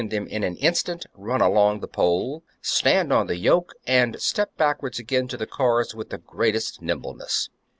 [0.09, 4.97] them in an instant, run along the pole, stand on the yoke, and step backwards
[4.97, 7.51] again to the cars with the greatest nimbleness.